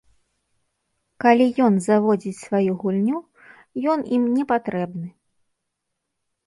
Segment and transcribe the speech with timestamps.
[1.23, 3.19] Калі ён заводзіць сваю гульню,
[3.95, 5.09] ён ім не патрэбны.